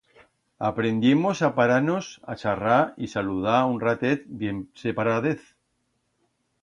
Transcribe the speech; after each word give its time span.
Aprendiemos 0.69 1.37
a 1.47 1.49
parar-nos 1.57 2.07
a 2.31 2.35
charrar 2.41 2.83
y 3.03 3.11
saludar 3.13 3.59
un 3.73 3.77
ratet 3.85 4.25
bien 4.41 4.59
separadez. 4.85 5.47